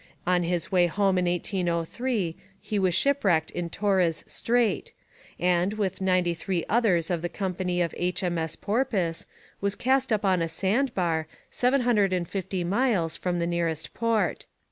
[0.25, 4.93] On his way home in 1803 he was shipwrecked in Torres Strait,
[5.39, 8.55] and, with ninety three others of the company of H.M.S.
[8.55, 9.27] Porpoise,
[9.61, 14.47] was cast up on a sandbar, seven hundred and fifty miles from the nearest port.